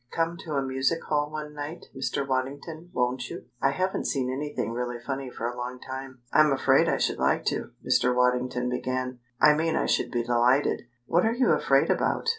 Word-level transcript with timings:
Come 0.09 0.35
to 0.37 0.55
a 0.55 0.63
music 0.63 1.03
hall 1.03 1.29
one 1.29 1.53
night, 1.53 1.85
Mr. 1.95 2.27
Waddington, 2.27 2.89
won't 2.91 3.29
you? 3.29 3.45
I 3.61 3.69
haven't 3.69 4.07
seen 4.07 4.31
anything 4.33 4.71
really 4.71 4.97
funny 4.97 5.29
for 5.29 5.45
a 5.47 5.55
long 5.55 5.79
time." 5.79 6.23
"I'm 6.33 6.51
afraid 6.51 6.89
I 6.89 6.97
should 6.97 7.19
like 7.19 7.45
to," 7.53 7.69
Mr. 7.85 8.15
Waddington 8.15 8.67
began, 8.67 9.19
"I 9.39 9.53
mean 9.53 9.75
I 9.75 9.85
should 9.85 10.09
be 10.09 10.23
delighted." 10.23 10.87
"What 11.05 11.23
are 11.23 11.33
you 11.33 11.51
afraid 11.51 11.91
about?" 11.91 12.29